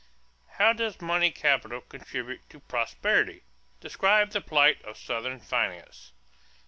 [0.53, 3.43] How does money capital contribute to prosperity?
[3.81, 6.11] Describe the plight of Southern finance.